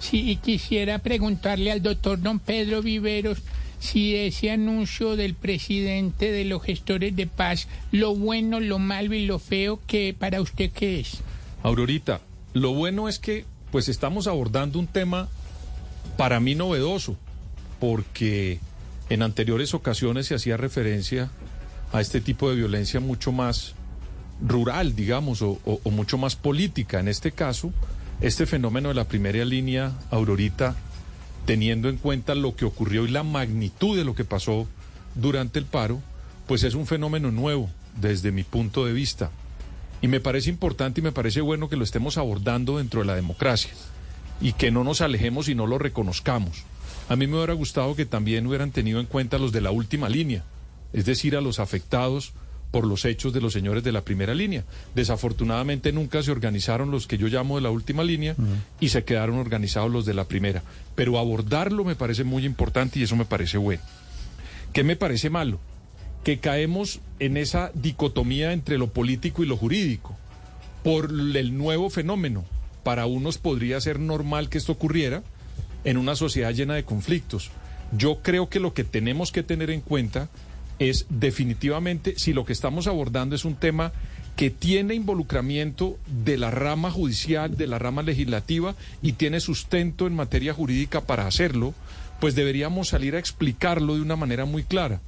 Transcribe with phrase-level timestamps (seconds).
[0.00, 3.38] Sí, quisiera preguntarle al doctor don Pedro Viveros
[3.80, 9.26] si ese anuncio del presidente de los gestores de paz, lo bueno, lo malo y
[9.26, 11.18] lo feo, que para usted qué es.
[11.62, 12.20] Aurorita,
[12.54, 15.28] lo bueno es que pues estamos abordando un tema
[16.16, 17.16] para mí novedoso,
[17.80, 18.58] porque
[19.10, 21.30] en anteriores ocasiones se hacía referencia
[21.92, 23.74] a este tipo de violencia mucho más
[24.46, 27.00] rural, digamos, o, o- o mucho más política.
[27.00, 27.72] En este caso,
[28.20, 30.76] este fenómeno de la primera línea, Aurorita,
[31.46, 34.66] teniendo en cuenta lo que ocurrió y la magnitud de lo que pasó
[35.14, 36.00] durante el paro,
[36.46, 39.30] pues es un fenómeno nuevo desde mi punto de vista.
[40.00, 43.14] Y me parece importante y me parece bueno que lo estemos abordando dentro de la
[43.14, 43.70] democracia
[44.40, 46.64] y que no nos alejemos y no lo reconozcamos.
[47.08, 50.08] A mí me hubiera gustado que también hubieran tenido en cuenta los de la última
[50.08, 50.44] línea,
[50.92, 52.32] es decir, a los afectados
[52.74, 54.64] por los hechos de los señores de la primera línea.
[54.96, 58.34] Desafortunadamente nunca se organizaron los que yo llamo de la última línea
[58.80, 60.64] y se quedaron organizados los de la primera.
[60.96, 63.80] Pero abordarlo me parece muy importante y eso me parece bueno.
[64.72, 65.60] ¿Qué me parece malo?
[66.24, 70.16] Que caemos en esa dicotomía entre lo político y lo jurídico
[70.82, 72.44] por el nuevo fenómeno.
[72.82, 75.22] Para unos podría ser normal que esto ocurriera
[75.84, 77.52] en una sociedad llena de conflictos.
[77.96, 80.28] Yo creo que lo que tenemos que tener en cuenta
[80.78, 83.92] es definitivamente si lo que estamos abordando es un tema
[84.36, 90.16] que tiene involucramiento de la rama judicial, de la rama legislativa y tiene sustento en
[90.16, 91.74] materia jurídica para hacerlo,
[92.20, 95.00] pues deberíamos salir a explicarlo de una manera muy clara.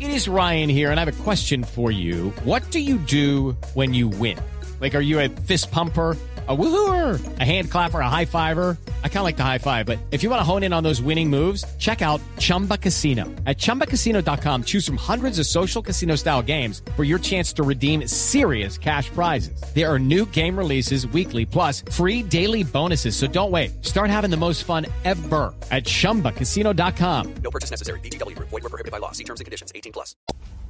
[0.00, 2.32] It is Ryan here, and I have a question for you.
[2.44, 4.38] What do you do when you win?
[4.84, 6.14] Like, are you a fist pumper?
[6.46, 8.76] A woohooer, a hand clapper, a high fiver.
[9.02, 10.84] I kind of like the high five, but if you want to hone in on
[10.84, 13.24] those winning moves, check out Chumba Casino.
[13.46, 18.06] At chumbacasino.com, choose from hundreds of social casino style games for your chance to redeem
[18.06, 19.58] serious cash prizes.
[19.74, 23.16] There are new game releases weekly, plus free daily bonuses.
[23.16, 23.82] So don't wait.
[23.82, 27.34] Start having the most fun ever at chumbacasino.com.
[27.42, 28.00] No purchase necessary.
[28.00, 28.50] VGW Group.
[28.50, 29.12] Void were prohibited by law.
[29.12, 29.72] See terms and conditions.
[29.74, 30.14] 18 plus.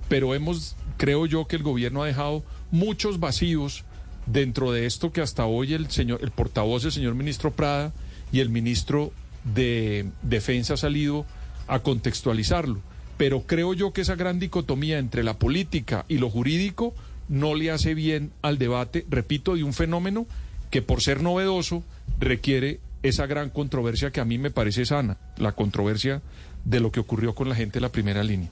[0.08, 3.84] pero hemos, creo yo, que el gobierno ha dejado muchos vacíos
[4.26, 7.92] dentro de esto que hasta hoy el señor, el portavoz, el señor ministro Prada
[8.32, 9.12] y el ministro
[9.44, 11.26] de Defensa ha salido
[11.66, 12.80] a contextualizarlo.
[13.16, 16.94] Pero creo yo que esa gran dicotomía entre la política y lo jurídico
[17.28, 20.26] no le hace bien al debate, repito, de un fenómeno
[20.70, 21.84] que por ser novedoso
[22.18, 26.22] requiere esa gran controversia que a mí me parece sana, la controversia
[26.64, 28.48] de lo que ocurrió con la gente de la primera línea.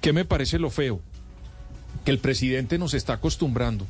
[0.00, 1.00] ¿Qué me parece lo feo?
[2.04, 3.86] Que el presidente nos está acostumbrando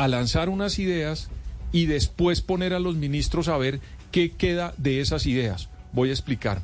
[0.00, 1.28] a lanzar unas ideas
[1.72, 3.80] y después poner a los ministros a ver
[4.10, 5.68] qué queda de esas ideas.
[5.92, 6.62] Voy a explicar.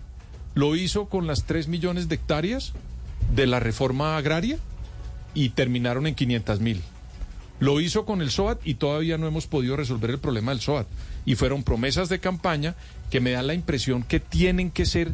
[0.55, 2.73] Lo hizo con las 3 millones de hectáreas
[3.35, 4.59] de la reforma agraria
[5.35, 6.81] y terminaron en 500 mil.
[7.61, 10.87] Lo hizo con el SOAT y todavía no hemos podido resolver el problema del SOAT.
[11.27, 12.75] Y fueron promesas de campaña
[13.11, 15.13] que me dan la impresión que tienen que ser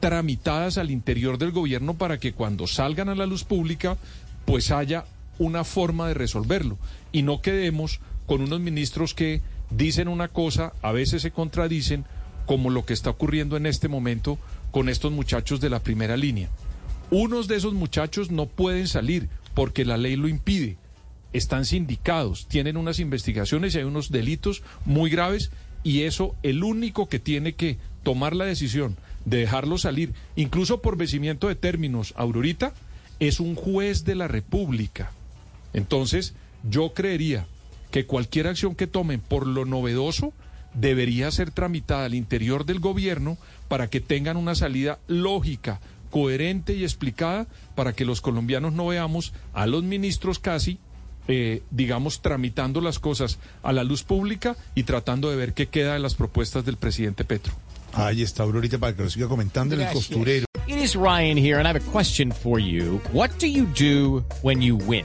[0.00, 3.96] tramitadas al interior del gobierno para que cuando salgan a la luz pública
[4.44, 5.06] pues haya
[5.38, 6.78] una forma de resolverlo
[7.12, 12.04] y no quedemos con unos ministros que dicen una cosa, a veces se contradicen,
[12.46, 14.38] como lo que está ocurriendo en este momento
[14.70, 16.48] con estos muchachos de la primera línea.
[17.10, 20.76] Unos de esos muchachos no pueden salir porque la ley lo impide.
[21.32, 25.50] Están sindicados, tienen unas investigaciones y hay unos delitos muy graves
[25.82, 30.96] y eso el único que tiene que tomar la decisión de dejarlo salir, incluso por
[30.96, 32.74] vencimiento de términos, Aurorita,
[33.20, 35.12] es un juez de la República.
[35.74, 37.46] Entonces, yo creería
[37.90, 40.32] que cualquier acción que tomen por lo novedoso
[40.72, 43.36] debería ser tramitada al interior del gobierno
[43.68, 49.32] para que tengan una salida lógica, coherente y explicada para que los colombianos no veamos
[49.52, 50.78] a los ministros casi,
[51.28, 55.94] eh, digamos, tramitando las cosas a la luz pública y tratando de ver qué queda
[55.94, 57.52] de las propuestas del presidente Petro.
[57.92, 60.46] Ahí está Aurorita para que lo siga comentando en el costurero.
[60.66, 63.00] It is Ryan here, and I have a question for you.
[63.12, 65.04] What do you do when you win?